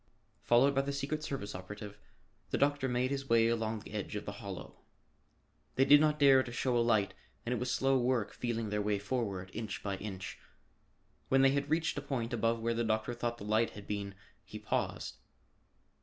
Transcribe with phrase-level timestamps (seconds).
[0.41, 1.95] Followed by the secret service operative,
[2.49, 4.79] the doctor made his way along the edge of the hollow.
[5.75, 7.13] They did not dare to show a light
[7.45, 10.39] and it was slow work feeling their way forward, inch by inch.
[11.29, 14.15] When they had reached a point above where the doctor thought the light had been
[14.43, 15.17] he paused.